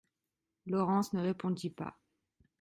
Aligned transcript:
Laurence 0.65 1.13
ne 1.13 1.21
répondit 1.21 1.69
pas. 1.69 1.95